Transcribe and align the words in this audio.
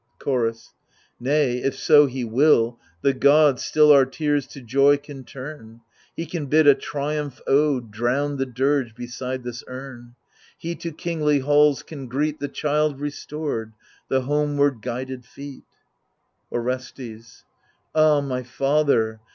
Chorus 0.17 0.73
Nay, 1.19 1.57
if 1.59 1.77
so 1.77 2.07
he 2.07 2.23
will, 2.23 2.79
the 3.03 3.13
god 3.13 3.59
Still 3.59 3.91
our 3.91 4.03
tears 4.03 4.47
to 4.47 4.59
joy 4.59 4.97
can 4.97 5.23
turn. 5.23 5.81
He 6.15 6.25
can 6.25 6.47
bid 6.47 6.65
a 6.65 6.73
triumph 6.73 7.39
ode 7.45 7.91
Drown 7.91 8.37
the 8.37 8.47
dirge 8.47 8.95
beside 8.95 9.43
this 9.43 9.63
urn; 9.67 10.15
He 10.57 10.73
to 10.77 10.91
kingly 10.91 11.41
halls 11.41 11.83
can 11.83 12.07
greet 12.07 12.39
The 12.39 12.47
child 12.47 12.99
restored, 12.99 13.73
the 14.09 14.21
homeward 14.21 14.81
guided 14.81 15.23
feet. 15.23 15.65
Orestes 16.49 17.43
Ah 17.93 18.21
my 18.21 18.41
father 18.41 19.19